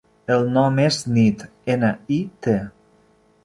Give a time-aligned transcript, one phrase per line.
[0.35, 1.45] El nom és Nit:
[1.75, 2.59] ena, i, te.